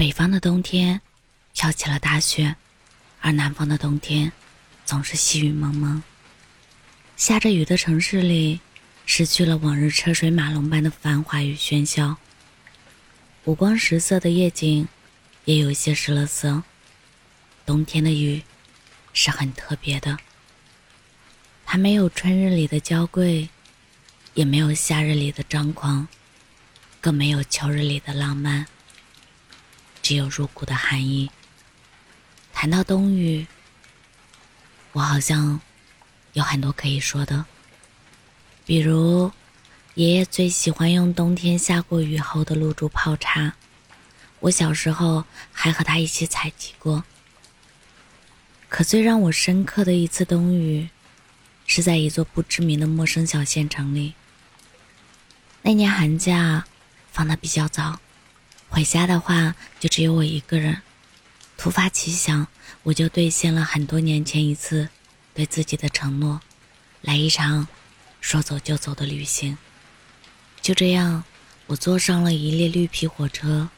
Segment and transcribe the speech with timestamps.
[0.00, 0.98] 北方的冬天
[1.52, 2.56] 飘起了大雪，
[3.20, 4.32] 而南方的冬天
[4.86, 6.02] 总是细雨蒙蒙。
[7.18, 8.60] 下着雨的城市里，
[9.04, 12.16] 失去了往日车水马龙般的繁华与喧嚣。
[13.44, 14.88] 五光十色的夜景
[15.44, 16.62] 也有些失了色。
[17.66, 18.42] 冬天的雨
[19.12, 20.16] 是很特别的，
[21.66, 23.50] 它没有春日里的娇贵，
[24.32, 26.08] 也没有夏日里的张狂。
[27.02, 28.66] 更没有秋日里的浪漫，
[30.10, 31.30] 只有入骨的含义。
[32.52, 33.46] 谈到冬雨，
[34.90, 35.60] 我好像
[36.32, 37.44] 有很多可以说的，
[38.66, 39.30] 比如
[39.94, 43.54] 爷爷最喜欢用冬天下过雨后的露珠泡茶，
[44.40, 47.04] 我小时候还和他一起采集过。
[48.68, 50.88] 可最让我深刻的一次冬雨，
[51.68, 54.14] 是在一座不知名的陌生小县城里。
[55.62, 56.64] 那年寒假。
[57.12, 57.98] 放的比较早，
[58.70, 60.80] 回家的话就只有我一个人。
[61.56, 62.46] 突发奇想，
[62.84, 64.88] 我就兑现了很多年前一次
[65.34, 66.40] 对自己的承诺，
[67.02, 67.66] 来一场
[68.20, 69.58] 说走就走的旅行。
[70.62, 71.24] 就这样，
[71.66, 73.68] 我坐上了一列绿皮火车，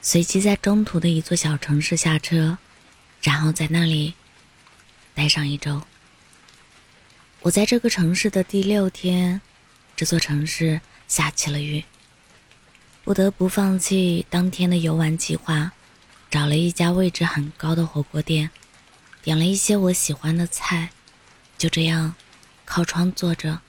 [0.00, 2.56] 随即在中途的一座小城市下车，
[3.20, 4.14] 然后在那里
[5.14, 5.82] 待上一周。
[7.42, 9.40] 我在这个城市的第六天，
[9.94, 11.84] 这座城市下起了雨。
[13.06, 15.70] 不得不放弃当天的游玩计划，
[16.28, 18.50] 找了一家位置很高的火锅店，
[19.22, 20.90] 点了一些我喜欢的菜，
[21.56, 22.16] 就这样
[22.64, 23.60] 靠窗坐着，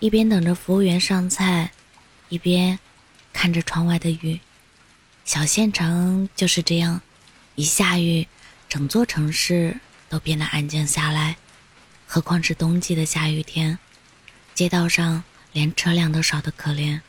[0.00, 1.70] 一边等着服务员上菜，
[2.28, 2.80] 一边
[3.32, 4.40] 看着窗外的雨。
[5.24, 7.02] 小县城就是这样，
[7.54, 8.26] 一下雨，
[8.68, 11.36] 整座城市都变得安静下来，
[12.04, 13.78] 何况是冬季的下雨天，
[14.56, 17.00] 街道上连车辆都少得可怜。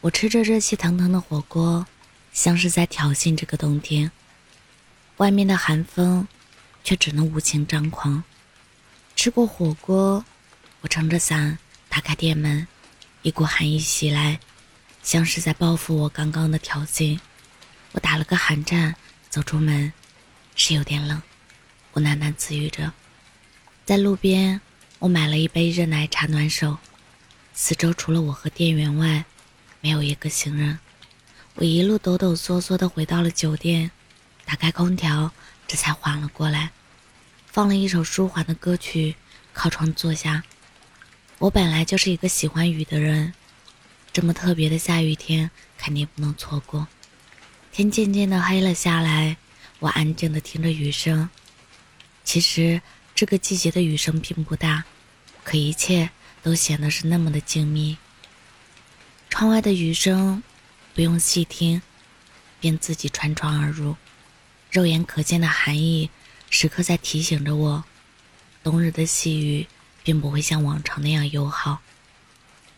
[0.00, 1.84] 我吃着热气腾腾的火锅，
[2.32, 4.12] 像是在挑衅这个冬天。
[5.16, 6.28] 外面的寒风，
[6.84, 8.22] 却只能无情张狂。
[9.16, 10.24] 吃过火锅，
[10.82, 11.58] 我撑着伞
[11.88, 12.68] 打开店门，
[13.22, 14.38] 一股寒意袭来，
[15.02, 17.18] 像是在报复我刚刚的挑衅。
[17.90, 18.94] 我打了个寒战，
[19.28, 19.92] 走出门，
[20.54, 21.20] 是有点冷。
[21.94, 22.92] 我喃喃自语着。
[23.84, 24.60] 在路边，
[25.00, 26.78] 我买了一杯热奶茶暖手。
[27.52, 29.24] 四周除了我和店员外，
[29.80, 30.78] 没有一个行人，
[31.54, 33.90] 我一路抖抖嗦嗦的回到了酒店，
[34.44, 35.32] 打开空调，
[35.66, 36.70] 这才缓了过来，
[37.46, 39.14] 放了一首舒缓的歌曲，
[39.52, 40.42] 靠窗坐下。
[41.38, 43.32] 我本来就是一个喜欢雨的人，
[44.12, 46.88] 这么特别的下雨天肯定不能错过。
[47.70, 49.36] 天渐渐的黑了下来，
[49.78, 51.30] 我安静的听着雨声。
[52.24, 52.82] 其实
[53.14, 54.84] 这个季节的雨声并不大，
[55.44, 56.10] 可一切
[56.42, 57.96] 都显得是那么的静谧。
[59.38, 60.42] 窗外的雨声，
[60.96, 61.80] 不用细听，
[62.58, 63.94] 便自己穿窗而入。
[64.68, 66.10] 肉眼可见的寒意，
[66.50, 67.84] 时刻在提醒着我，
[68.64, 69.68] 冬日的细雨
[70.02, 71.78] 并不会像往常那样友好。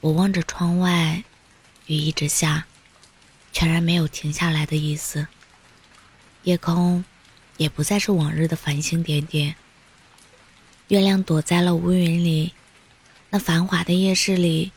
[0.03, 1.25] 我望着窗外，
[1.87, 2.67] 雨一直下，
[3.55, 5.29] 全然没有停下来的意思。
[6.43, 7.03] 夜空，
[7.57, 9.57] 也不再是往日的繁星点点。
[10.89, 12.53] 月亮躲在了乌云里，
[13.31, 14.73] 那繁华的夜市里。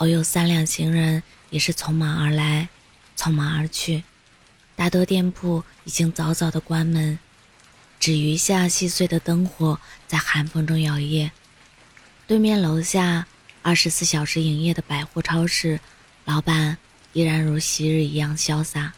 [0.00, 2.70] 偶有三两行人，也是匆忙而来，
[3.18, 4.02] 匆忙而去。
[4.74, 7.18] 大多店铺已经早早的关门，
[7.98, 11.30] 只余下细碎的灯火在寒风中摇曳。
[12.26, 13.26] 对面楼下
[13.60, 15.78] 二十四小时营业的百货超市，
[16.24, 16.78] 老板
[17.12, 18.94] 依然如昔日一样潇洒，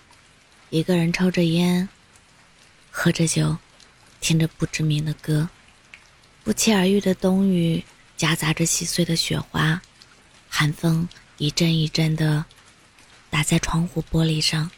[0.70, 1.88] 一个人抽着烟，
[2.92, 3.56] 喝着酒，
[4.20, 5.48] 听着不知名的歌。
[6.44, 7.82] 不期而遇的冬雨，
[8.16, 9.82] 夹杂着细碎的雪花。
[10.54, 11.08] 寒风
[11.38, 12.44] 一阵一阵的
[13.30, 14.70] 打在窗户玻璃上，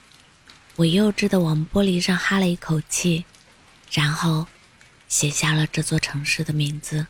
[0.77, 3.25] 我幼稚的往玻璃上哈了一口气，
[3.91, 4.47] 然后
[5.09, 7.09] 写下了这座城市的名字。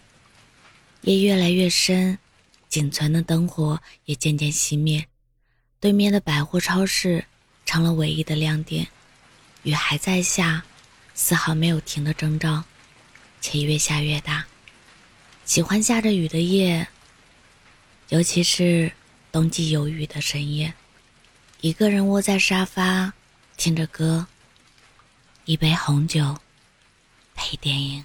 [1.02, 2.18] 夜越来越深，
[2.66, 5.06] 仅存的灯火也渐渐熄灭，
[5.78, 7.26] 对面的百货超市
[7.66, 8.88] 成了唯一的亮点。
[9.64, 10.64] 雨还在下，
[11.14, 12.64] 丝毫没有停的征兆，
[13.42, 14.46] 且越下越大。
[15.44, 16.88] 喜欢下着雨的夜。
[18.10, 18.92] 尤其是
[19.32, 20.74] 冬季有雨的深夜，
[21.60, 23.12] 一个人窝在沙发，
[23.56, 24.26] 听着歌，
[25.46, 26.38] 一杯红酒，
[27.34, 28.04] 配电影。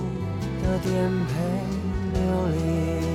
[0.63, 1.33] 的颠沛
[2.13, 3.10] 流离。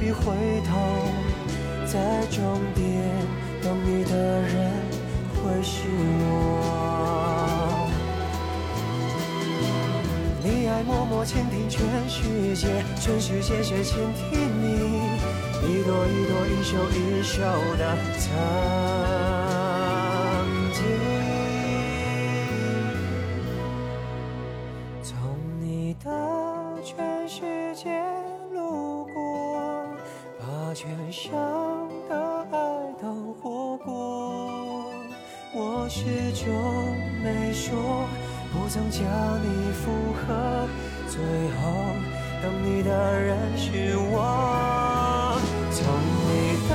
[0.00, 0.32] 必回
[0.66, 0.78] 头，
[1.84, 2.00] 在
[2.30, 2.84] 终点
[3.62, 4.72] 等你的人
[5.36, 5.84] 会是
[6.22, 7.86] 我。
[10.42, 15.02] 你爱默默倾听全世界，全世界却倾听你，
[15.68, 17.42] 一朵一朵，一首一首
[17.76, 18.24] 的疼
[31.10, 32.56] 把全盛的爱
[33.02, 34.92] 都活过。
[35.52, 36.46] 我始终
[37.20, 38.06] 没说，
[38.52, 39.02] 不曾将
[39.42, 40.68] 你附和，
[41.08, 41.58] 最后
[42.40, 45.36] 等你的人是我。
[45.72, 45.82] 从
[46.28, 46.74] 你的